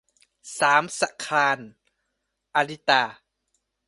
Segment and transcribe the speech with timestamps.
[0.59, 1.59] สามสะคราญ-
[2.55, 3.03] อาริตา